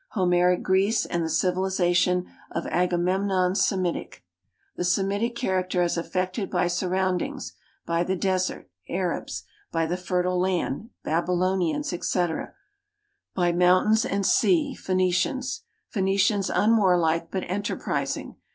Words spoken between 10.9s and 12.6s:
(Babylonians, etc.);